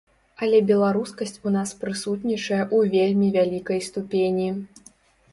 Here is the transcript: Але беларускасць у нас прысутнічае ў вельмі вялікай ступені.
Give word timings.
Але 0.45 0.59
беларускасць 0.69 1.35
у 1.49 1.51
нас 1.55 1.73
прысутнічае 1.83 2.59
ў 2.75 2.93
вельмі 2.95 3.27
вялікай 3.35 3.83
ступені. 3.89 4.49